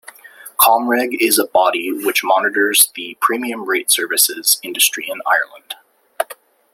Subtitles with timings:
[0.59, 5.75] Comreg is a body which monitors the premium rate services industry in Ireland.